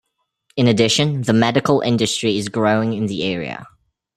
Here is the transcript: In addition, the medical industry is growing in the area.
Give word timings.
In 0.57 0.65
addition, 0.67 1.21
the 1.21 1.31
medical 1.33 1.81
industry 1.81 2.35
is 2.39 2.49
growing 2.49 2.93
in 2.93 3.05
the 3.05 3.21
area. 3.21 3.67